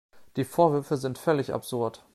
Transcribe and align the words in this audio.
Die 0.35 0.45
Vorwürfe 0.45 0.97
sind 0.97 1.19
völlig 1.19 1.53
absurd. 1.53 2.03